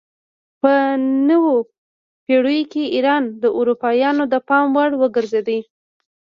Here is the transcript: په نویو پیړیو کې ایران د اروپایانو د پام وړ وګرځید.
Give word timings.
په 0.61 0.71
نویو 1.27 1.55
پیړیو 2.25 2.69
کې 2.71 2.83
ایران 2.95 3.23
د 3.41 3.43
اروپایانو 3.57 4.23
د 4.33 4.35
پام 4.47 4.67
وړ 4.75 4.91
وګرځید. 5.01 5.47